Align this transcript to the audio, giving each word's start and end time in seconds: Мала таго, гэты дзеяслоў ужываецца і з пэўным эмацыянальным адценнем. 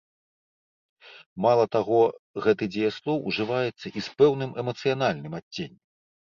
Мала 1.47 1.65
таго, 1.75 1.99
гэты 2.47 2.63
дзеяслоў 2.73 3.21
ужываецца 3.35 3.87
і 3.97 4.07
з 4.09 4.19
пэўным 4.23 4.59
эмацыянальным 4.65 5.33
адценнем. 5.45 5.81